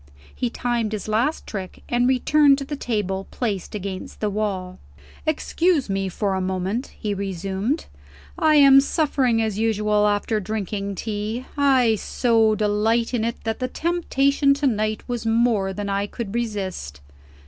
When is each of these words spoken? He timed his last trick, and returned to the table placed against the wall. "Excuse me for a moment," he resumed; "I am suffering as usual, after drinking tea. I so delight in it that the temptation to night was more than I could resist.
He 0.33 0.49
timed 0.49 0.93
his 0.93 1.07
last 1.07 1.45
trick, 1.45 1.83
and 1.87 2.07
returned 2.09 2.57
to 2.57 2.65
the 2.65 2.75
table 2.75 3.27
placed 3.29 3.75
against 3.75 4.19
the 4.19 4.31
wall. 4.31 4.79
"Excuse 5.27 5.91
me 5.91 6.09
for 6.09 6.33
a 6.33 6.41
moment," 6.41 6.87
he 6.97 7.13
resumed; 7.13 7.85
"I 8.35 8.55
am 8.55 8.81
suffering 8.81 9.43
as 9.43 9.59
usual, 9.59 10.07
after 10.07 10.39
drinking 10.39 10.95
tea. 10.95 11.45
I 11.55 11.93
so 11.97 12.55
delight 12.55 13.13
in 13.13 13.23
it 13.23 13.43
that 13.43 13.59
the 13.59 13.67
temptation 13.67 14.55
to 14.55 14.65
night 14.65 15.03
was 15.07 15.27
more 15.27 15.71
than 15.71 15.87
I 15.87 16.07
could 16.07 16.33
resist. 16.33 16.99